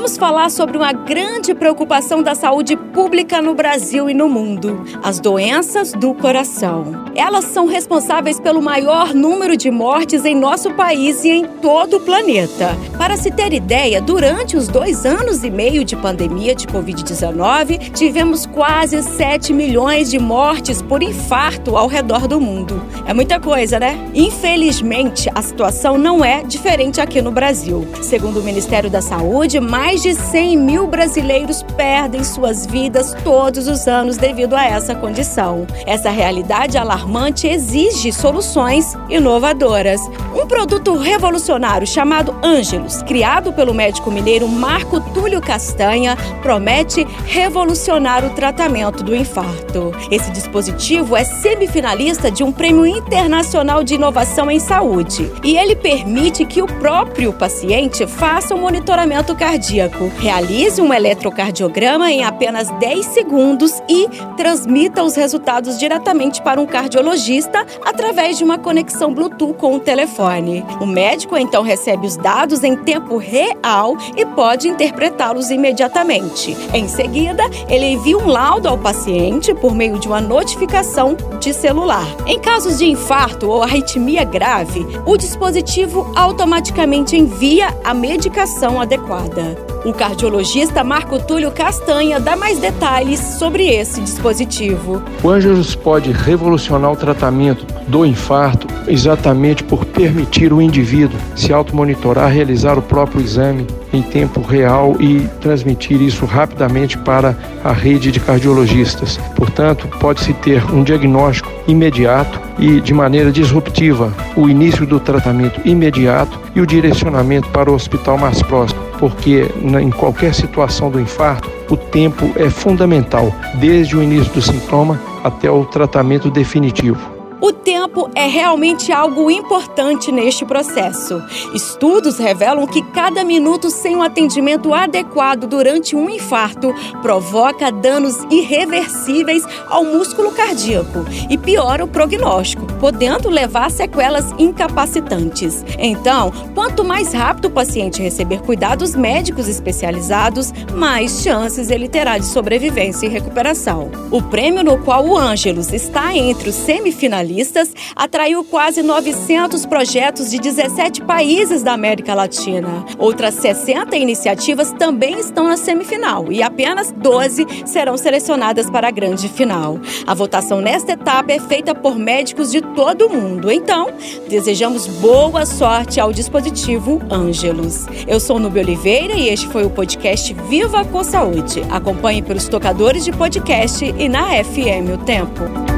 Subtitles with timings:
[0.00, 5.20] Vamos falar sobre uma grande preocupação da saúde pública no Brasil e no mundo: as
[5.20, 7.04] doenças do coração.
[7.14, 12.00] Elas são responsáveis pelo maior número de mortes em nosso país e em todo o
[12.00, 12.74] planeta.
[12.96, 18.46] Para se ter ideia, durante os dois anos e meio de pandemia de Covid-19, tivemos
[18.46, 22.82] quase 7 milhões de mortes por infarto ao redor do mundo.
[23.06, 23.98] É muita coisa, né?
[24.14, 27.86] Infelizmente, a situação não é diferente aqui no Brasil.
[28.00, 33.88] Segundo o Ministério da Saúde, mais de 100 mil brasileiros perdem suas vidas todos os
[33.88, 35.66] anos devido a essa condição.
[35.84, 40.00] Essa realidade alarmante exige soluções inovadoras.
[40.32, 48.30] Um produto revolucionário chamado Ângelos, criado pelo médico mineiro Marco Túlio Castanha, promete revolucionar o
[48.30, 49.92] tratamento do infarto.
[50.08, 56.44] Esse dispositivo é semifinalista de um prêmio internacional de inovação em saúde e ele permite
[56.44, 60.10] que o próprio paciente faça o um monitoramento cardíaco cardíaco.
[60.18, 67.64] Realize um eletrocardiograma em apenas 10 segundos e transmita os resultados diretamente para um cardiologista
[67.84, 70.64] através de uma conexão Bluetooth com o telefone.
[70.80, 76.56] O médico então recebe os dados em tempo real e pode interpretá-los imediatamente.
[76.74, 82.06] Em seguida, ele envia um laudo ao paciente por meio de uma notificação de celular.
[82.26, 89.69] Em casos de infarto ou arritmia grave, o dispositivo automaticamente envia a medicação adequada.
[89.84, 95.02] O cardiologista Marco Túlio Castanha dá mais detalhes sobre esse dispositivo.
[95.22, 102.30] O Angelus pode revolucionar o tratamento do infarto exatamente por permitir o indivíduo se automonitorar,
[102.30, 108.20] realizar o próprio exame em tempo real e transmitir isso rapidamente para a rede de
[108.20, 109.18] cardiologistas.
[109.34, 116.38] Portanto, pode-se ter um diagnóstico imediato e de maneira disruptiva, o início do tratamento imediato
[116.54, 119.46] e o direcionamento para o hospital mais próximo, porque
[119.80, 125.50] em qualquer situação do infarto, o tempo é fundamental, desde o início do sintoma até
[125.50, 127.09] o tratamento definitivo.
[127.40, 131.22] O tempo é realmente algo importante neste processo.
[131.54, 139.42] Estudos revelam que cada minuto sem um atendimento adequado durante um infarto provoca danos irreversíveis
[139.68, 145.64] ao músculo cardíaco e piora o prognóstico, podendo levar sequelas incapacitantes.
[145.78, 152.26] Então, quanto mais rápido o paciente receber cuidados médicos especializados, mais chances ele terá de
[152.26, 153.90] sobrevivência e recuperação.
[154.10, 160.38] O prêmio no qual o Ângelos está entre os semifinalistas atraiu quase 900 projetos de
[160.38, 162.84] 17 países da América Latina.
[162.98, 169.28] Outras 60 iniciativas também estão na semifinal e apenas 12 serão selecionadas para a grande
[169.28, 169.78] final.
[170.06, 173.50] A votação nesta etapa é feita por médicos de todo mundo.
[173.50, 173.90] Então,
[174.28, 177.86] desejamos boa sorte ao dispositivo Ângelos.
[178.06, 181.62] Eu sou Nubia Oliveira e este foi o podcast Viva com Saúde.
[181.70, 185.69] Acompanhe pelos tocadores de podcast e na FM O Tempo.